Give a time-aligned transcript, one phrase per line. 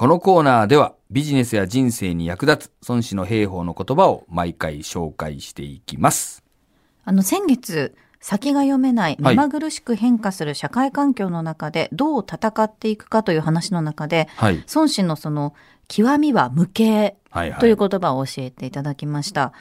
[0.00, 6.42] このコーナーではビジネスや人生に役立つ孫子の兵法の言葉を毎回紹介していきます。
[7.04, 14.64] あの先月先が読めないはい目まぐるしく変化する社会環境の中でどう戦っていくかという話の中ではい。
[14.74, 15.52] 孫子のその
[15.86, 17.60] 極みは無形はいはい。
[17.60, 19.52] という言葉を教えていただきました。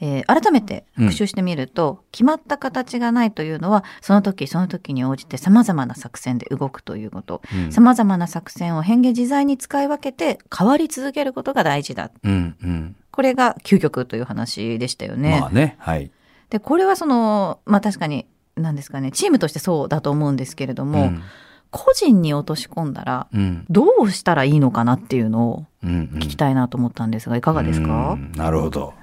[0.00, 12.96] えー改めて復習してみると、決まった形がないというのはその時その時に応じて様々な作戦で動くということうん様々な作戦を変化自在に使い分けて変わり続けることが大事だうんうん。
[13.10, 15.38] これが究極という話でしたよね。
[15.40, 15.76] まあね。
[15.80, 16.10] はい。
[16.50, 21.22] でこれはそのまあ確かに何ですかねチームとしてそうだと思うんですけれども、うん
[21.70, 23.66] 個人に落とし込んだらうん。
[23.68, 28.94] どうしたらいいのかなっていうのをうんうん聞きたいなと思ったんですがいかがですか、うんなるほど。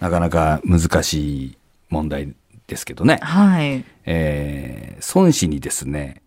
[0.00, 2.34] なかなか難しい問題
[2.66, 3.18] ですけどね。
[3.22, 3.84] はい。
[4.04, 6.22] えー、孫子にですね、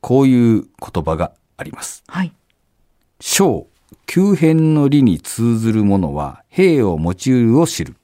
[0.00, 2.02] こういう言葉があります。
[2.06, 2.32] はい。
[3.20, 3.66] 小、
[4.06, 7.96] 急変の理に通ずる者は、兵を持ちうるを知る。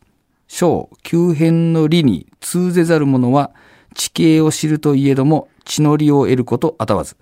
[0.48, 3.52] 小、急変の理に通ぜざる者は、
[3.94, 7.16] 地形を知るといえども、地の利を得ることあたわず。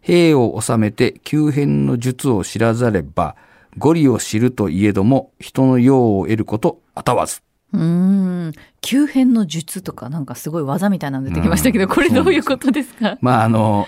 [0.00, 3.36] 兵を治めて急変の術を知らざれば、
[3.78, 7.42] 語理を知るといえども、人の用を得ることあたわず。
[7.72, 7.80] うー
[8.48, 8.52] ん。
[8.80, 13.18] 急変の術とかなんかすごい技みたいなの出てきましたけど、うんこれどういうことですか？
[13.20, 13.86] まあ、あの、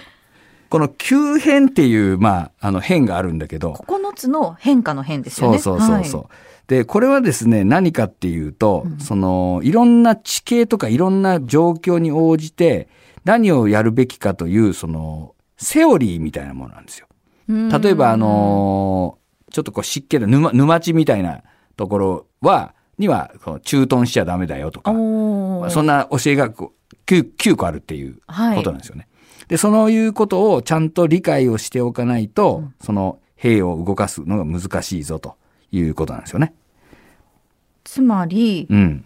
[0.69, 5.58] この急変っていう、まあ、あの変があるんだけど、9つの変化の変ですよね。
[5.58, 6.20] そうそうそうそう。
[6.22, 6.30] はい
[6.70, 12.86] で、これはですね、何かっていうと、その、いろんな地形とかいろんな状況に応じて、
[13.25, 17.08] 何をやるべきかという、その、セオリーみたいなものなんですよ。
[17.48, 19.19] 例えば、あのー
[19.51, 21.43] ちょっとこう湿気の沼、沼地みたいな
[21.77, 24.93] ところは、には、駐屯しちゃダメだよとか、
[25.70, 29.09] そんな教えがこう 9, 9個あるっていうはいことなんですよね。
[29.48, 35.37] で、そのいうことをちゃんと理解をしておかないと、その兵を動かすのが難しいぞと
[35.73, 36.55] いうことなんですよね。
[37.84, 39.05] つまり、うん。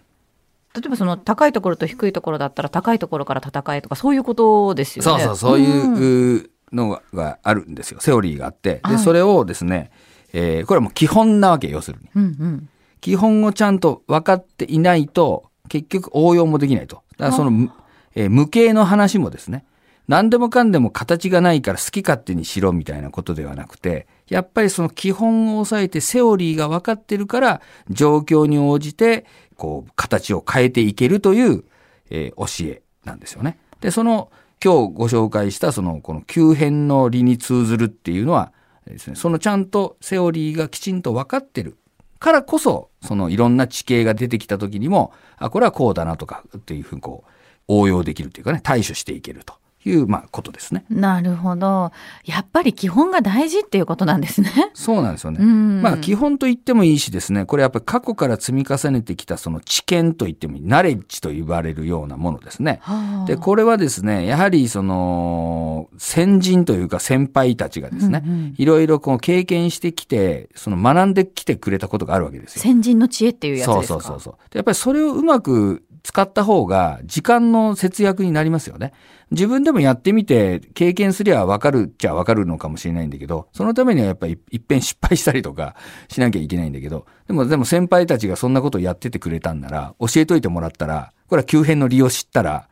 [0.75, 5.23] 例えばその高いところと低いところだったら高いところから戦えとかそういうことですよね。
[5.23, 8.01] そうそう、そうんいうのがあるんですよ。
[8.01, 8.75] セオリーがあって。
[8.75, 9.89] で、はいそれをですね、
[10.37, 12.09] えーこれはもう基本なわけ、要するに。
[12.13, 12.69] うんうん。
[12.99, 17.03] 基本をちゃんと分かっていないと、結局応用もできないと。
[17.17, 17.71] だからその、む
[18.15, 19.65] えー無形の話もですね、
[20.07, 29.25] 何でもかんでも形がないから好き勝手にしろみたいなことではなくて、やっぱりその基本を押さえてセオリーが分かってるから、状況に応じて、
[29.55, 31.63] こう、形を変えていけるという、
[32.09, 33.57] えー教えなんですよね。
[33.79, 34.29] で、その、
[34.63, 38.51] 今日ご紹介したその、この急変の理に通ずるっていうのは
[38.93, 41.77] ですね、そのちゃんとセオリーがきちんと分かってる
[42.19, 47.31] からこそ、そのいろんな地形が出てきた時にも、あ、これはこうだなとかっていうふうにこう、
[47.67, 49.55] 応用できるというかね、対処していけると。
[49.85, 50.85] いう、まあ、ことですね。
[50.89, 51.91] なるほど。
[52.25, 54.51] やっぱり基本が大事っていうことなんですね。
[54.73, 55.37] そうなんですよね。
[55.41, 62.79] うんまあ、基本と言ってもいいしですね、これやっぱり過去から積み重ねてきたその知見と言ってもいい、ナレッジと言われるようなものですね。
[62.81, 72.61] はあで、これはですね、やはりその、先人というか先輩たちがですね、うんうんいろいろこう経験してきて、その学んできてくれたことがあるわけですよ。
[72.61, 74.01] 先人の知恵っていうやつそうですか？
[74.01, 74.33] そうそうそう。
[74.49, 78.93] でやっぱりそれをうまく使った方が時間の節約になりますよね。
[79.31, 85.75] 自分でもやってみて経験すりゃわかるっちゃわかるのかもしれないんだけど、そのためにはやっぱりいっぺん失敗したりとか
[86.07, 92.69] しなきゃいけないんだけど、でもでも先輩たちがそんなことをやっててくれたんなら、教えといてもらったら、これは急変の利を知ったら、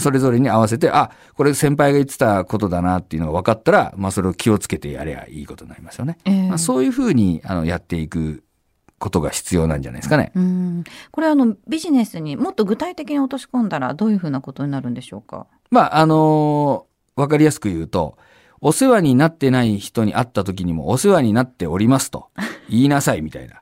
[0.00, 6.18] それぞれに合わせて、あ、これ先輩が言ってたことだなっていうのが分かったら、まあそれを気をつけてやればいいことになりますよね。
[6.24, 8.42] ええまあ、そういうふうにあのやっていく
[9.02, 10.30] ことが必要なんじゃないですかね。
[10.36, 15.46] うんこれあのビジネスにもっと具体的に落とし込んだらどういうふうなことになるんでしょうか？
[15.70, 18.16] まあ、あのーわかりやすく言うと、
[18.62, 22.28] お世話になってない人に会った時にもお世話になっておりますと
[22.70, 23.60] 言いなさいみたいな。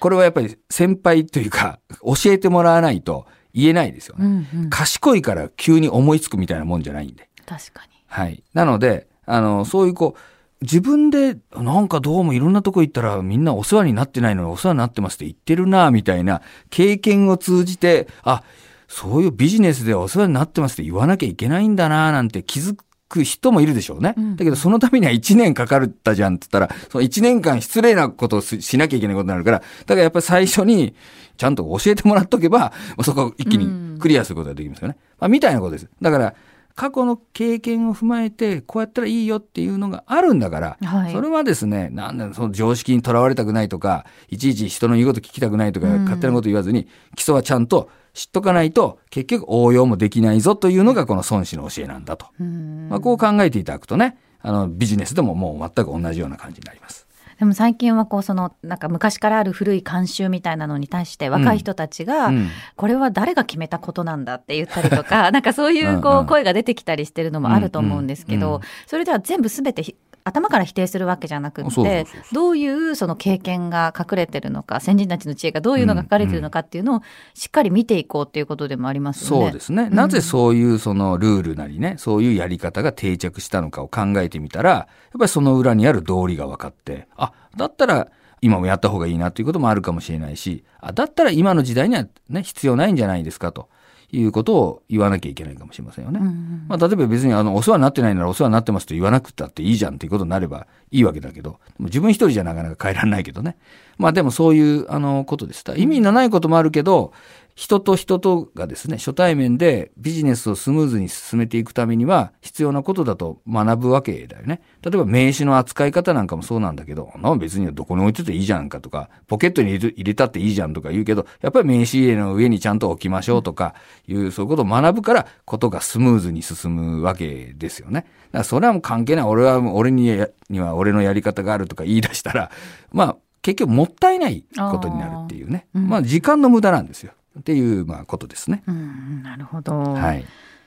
[0.00, 4.24] これはやっぱり先輩というか、 教えてもらわないと言えないですよね。
[4.24, 7.28] うんうん、賢いから急に思いつくみたいなもんじゃないんで。
[7.44, 7.88] 確かに。
[8.06, 8.42] はい。
[8.54, 10.20] なので、あの、そういうこう、
[10.66, 18.42] 自分で、なんかどうもいろんなとこ行ったらみんなお世話になってないのにお世話になってますって言ってるな、みたいな経験を通じて、あ、
[18.88, 22.76] そういうビジネスでお世話になってますって言わなきゃいけないんだな、なんて気づ
[23.08, 24.14] く人もいるでしょうね。
[24.16, 30.94] うんだけどそのためには1年かかるったじゃんって言ったら、その1年間失礼なことをししなきゃいけないことになるから、だからやっぱり最初に
[31.36, 32.72] ちゃんと教えてもらっとけば、
[33.02, 34.96] そこを一気にクリアすることができますよね。
[35.20, 35.88] まあ、みたいなことです。
[36.02, 36.34] だから、
[36.76, 46.86] 過去の経験を踏まえて、こうやったらいいよっていうのがあるんだから、はいそれはですね、なんだその常識にとらわれたくないとか、いちいち人の言うこと聞きたくないとか、うん勝手なこと言わずに、
[47.16, 52.26] 基礎はちゃんと知っとかないと、結局応用もできないぞというのがこの孫子の教えなんだと。
[52.38, 57.05] うんまあ、こう考えていただくとね、あの、ビジネスでももう全く同じような感じになります。
[57.38, 62.48] でも最近はこうそのなんか昔からある古い慣習みたいなのに対して若い人たちが、うん。
[62.76, 66.26] これは誰が決めたことなんだって言ったりとか なんかそういうこうん。
[66.26, 77.02] 声が出てきたりしてるのもあると思うんですけどそれでは全部全てひ頭から否定するわけじゃなくてどういうその経験が隠れてるのか先人たちの知恵がどういうのが書かれてるのかっていうのを
[77.34, 79.44] しっかり見ていこうっていうことでもありますよね。
[79.46, 79.88] そうですね。
[79.88, 84.86] んなぜそういうそのルールなりね、そういうやり方が定着したのかを考えてみたら、やっ
[85.18, 88.08] ぱりその裏にある道理が分かって、あ、だったら
[88.40, 93.68] 今もやった方がいいなということもあるかもしれないし、あ、だったら今の時代にはね、必要ないんじゃないですかと
[94.12, 96.20] いうことを言わなきゃいけないかもしれませんよね。
[96.20, 103.56] うんうんまあ、例えば別にあのお世話になってないならお世話になってますと言わなくたっていいじゃんっていうことになればいいわけだけど、自分一人じゃなかなか変えられないけどね。
[103.98, 105.64] まあでもそういうあのことです。
[105.76, 107.12] 意味のないこともあるけど、
[107.56, 114.60] 人と人とがですね、初対面でビジネスをスムーズに進めていくためには必要なことだと学ぶわけだよね。
[114.82, 123.74] 例えば名刺の扱い方なんかもそうなんだけど、な別にどこに置いてていいじゃんかとか、ポケットに入れたっていいじゃんとか言うけど、やっぱり名刺入れの上にちゃんと置きましょうとか
[124.06, 128.00] いう、そういうことを学ぶから、ことがスムーズに進むわけですよね。
[128.02, 129.24] だからそれはもう関係ない。
[129.24, 132.50] 俺は、俺にやには俺のやり方があるとか言い出したら、
[132.92, 135.68] まあ、結局もったいないことになるっていうね。
[135.74, 137.12] うんまあ、時間の無駄なんですよ。
[137.38, 138.62] っていう、まあ、ことですね。
[138.66, 140.24] うんなるほど、はい。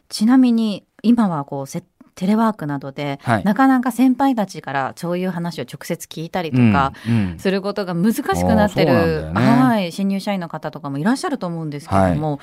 [0.10, 1.83] ちなみに今はこうせ
[2.16, 12.39] テレワークなどで、はいなかなか先輩たちからそういう話を直接聞いたりとか、うんうんすることが難しくなってる、うなんだよねはい、新入社員の方とかもいらっしゃると思うんですけども、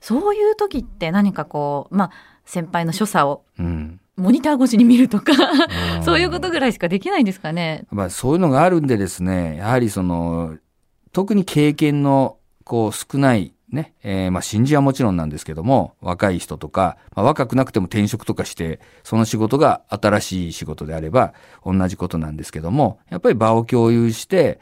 [0.00, 2.10] そういう時って何かこう、まあ、
[2.44, 4.00] 先輩の所作をうん。
[4.16, 5.32] モニター越しに見るとか、
[5.98, 7.84] うんそういうことぐらいしかできないんですかね。
[7.90, 10.56] まあ、そういうのがあるんでですね、やはりその、
[11.12, 21.34] 特に経験のこう少ないね、えーまあ新人はもちろんなんですけども、若い人とか、まあ、若くなくても転職とかして、その仕事が新しい仕事であれば
[21.64, 24.58] 同じことなんですけども、やっぱり場を共有して、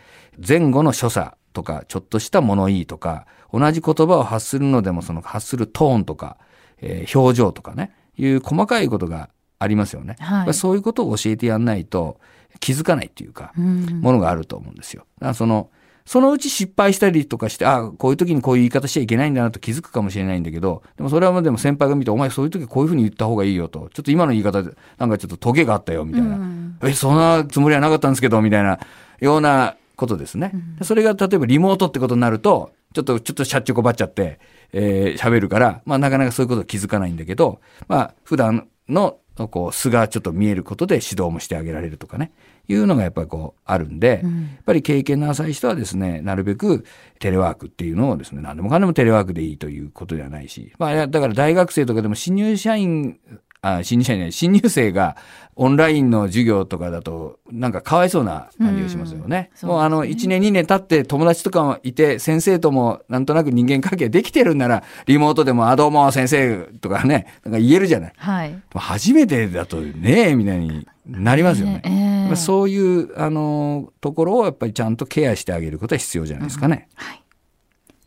[0.46, 6.36] 前後の所作とか、ちょっとした物言いとか、同じ言葉を発するのでもその発するトーンとか、
[6.82, 10.16] えー表情とかね、いう細かいことがありますよね。
[10.20, 12.18] はいそういうことを教えてやんないと
[12.60, 15.06] 気づかないっていうか、うんものがあると思うんですよ。
[15.18, 15.70] だからその、
[16.06, 26.78] そのうち失敗したりとかして、あこういう時にこういう言い方しちゃいけないんだなと気づくかもしれないんだけど、でもそれはでも先輩が見て、お前そういう時こういうふうに言った方がいいよと、ちょっと今の言い方でなんかちょっとトゲがあったよみたいな、うん。
[26.82, 28.78] え、そんなつもりはなかったんですけど、みたいな
[29.20, 30.52] ようなことですね。
[30.82, 34.38] それが例えばリモートってことになると、ちょっと、ちょっとしゃっちょこばっちゃって、
[34.72, 42.32] えー喋るから、まあなかなかそういうこと気づかないんだけど、まあ普段の、こう、素がちょっと見えることで指導もしてあげられるとかね、
[42.68, 44.42] いうのがやっぱりこう、あるんで、うん。
[44.42, 46.84] やっぱり経験の浅い人はですね、なるべく
[47.18, 53.18] テレワークっていうのをですね、何でもかんでもテレワークでいいということではないし、まあ、だから大学生とかでも新入社員、
[53.64, 55.16] あ、新入社員新入生が
[55.56, 59.50] オンラインの授業とかだと、なんかかわいそうな感じがしますよね。
[59.62, 68.12] うんもうあの、そうです1年2年経って友達とかもいて、先生ともなんとなく人間関係できてるんなら、リモートでも、あ、どうも先生とかね、なんか言えるじゃない。
[68.16, 68.62] はい。
[68.74, 71.82] 初めてだとねえ、みたいになりますよね。
[71.84, 76.88] ええやっぱそういう、あの、ところをやっぱりちゃんとケアしてあげることは必要じゃないですかね。
[76.94, 77.22] はい。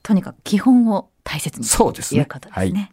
[0.02, 2.92] とにかく基本を大切にそうですねということですね。